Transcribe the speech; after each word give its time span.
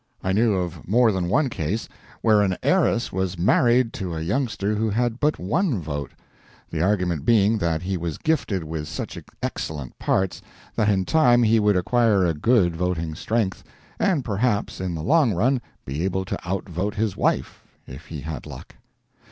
I 0.23 0.31
knew 0.31 0.55
of 0.55 0.87
more 0.87 1.11
than 1.11 1.29
one 1.29 1.47
case 1.47 1.87
where 2.23 2.41
an 2.41 2.57
heiress 2.63 3.13
was 3.13 3.37
married 3.37 3.93
to 4.01 4.15
a 4.15 4.21
youngster 4.21 4.73
who 4.73 4.89
had 4.89 5.19
but 5.19 5.37
one 5.37 5.79
vote; 5.79 6.09
the 6.71 6.81
argument 6.81 7.23
being 7.23 7.59
that 7.59 7.83
he 7.83 7.97
was 7.97 8.17
gifted 8.17 8.63
with 8.63 8.87
such 8.87 9.19
excellent 9.43 9.99
parts 9.99 10.41
that 10.75 10.89
in 10.89 11.05
time 11.05 11.43
he 11.43 11.59
would 11.59 11.77
acquire 11.77 12.25
a 12.25 12.33
good 12.33 12.75
voting 12.75 13.13
strength, 13.13 13.63
and 13.99 14.25
perhaps 14.25 14.81
in 14.81 14.95
the 14.95 15.03
long 15.03 15.33
run 15.35 15.61
be 15.85 16.03
able 16.03 16.25
to 16.25 16.47
outvote 16.49 16.95
his 16.95 17.15
wife, 17.15 17.61
if 17.85 18.07
he 18.07 18.21
had 18.21 18.47
luck. 18.47 18.77